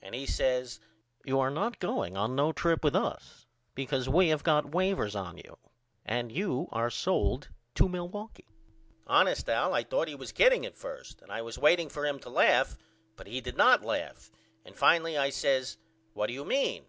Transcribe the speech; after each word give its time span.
And 0.00 0.14
he 0.14 0.24
says 0.24 0.80
You 1.26 1.40
are 1.40 1.50
not 1.50 1.78
going 1.78 2.16
on 2.16 2.34
no 2.34 2.52
trip 2.52 2.82
with 2.82 2.96
us 2.96 3.44
because 3.74 4.08
we 4.08 4.28
have 4.28 4.42
got 4.42 4.72
wavers 4.74 5.14
on 5.14 5.36
you 5.36 5.58
and 6.06 6.32
you 6.32 6.68
are 6.72 6.88
sold 6.88 7.50
to 7.74 7.86
Milwaukee. 7.86 8.48
Honest 9.06 9.46
Al 9.50 9.74
I 9.74 9.82
thought 9.84 10.08
he 10.08 10.14
was 10.14 10.32
kidding 10.32 10.64
at 10.64 10.78
first 10.78 11.20
and 11.20 11.30
I 11.30 11.42
was 11.42 11.58
waiting 11.58 11.90
for 11.90 12.06
him 12.06 12.18
to 12.20 12.30
laugh 12.30 12.78
but 13.14 13.26
he 13.26 13.42
did 13.42 13.58
not 13.58 13.84
laugh 13.84 14.30
and 14.64 14.74
finally 14.74 15.18
I 15.18 15.28
says 15.28 15.76
What 16.14 16.28
do 16.28 16.32
you 16.32 16.46
mean? 16.46 16.86